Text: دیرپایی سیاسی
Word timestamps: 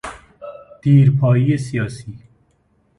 دیرپایی 0.81 1.57
سیاسی 1.57 2.17